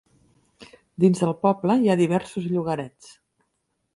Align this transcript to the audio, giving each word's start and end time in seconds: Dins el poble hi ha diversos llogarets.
Dins 1.03 1.21
el 1.27 1.33
poble 1.43 1.77
hi 1.83 1.91
ha 1.91 1.97
diversos 2.01 2.47
llogarets. 2.53 3.13